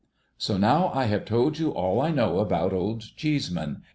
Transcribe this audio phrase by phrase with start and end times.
[0.39, 3.83] So, now I have told you all I know about Old Cheeseman.